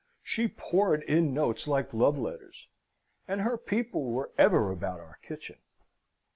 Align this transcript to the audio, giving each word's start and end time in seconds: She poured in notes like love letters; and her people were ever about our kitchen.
She 0.23 0.47
poured 0.47 1.03
in 1.03 1.31
notes 1.31 1.67
like 1.67 1.93
love 1.93 2.17
letters; 2.17 2.67
and 3.27 3.41
her 3.41 3.55
people 3.55 4.05
were 4.09 4.31
ever 4.35 4.71
about 4.71 4.99
our 4.99 5.19
kitchen. 5.21 5.59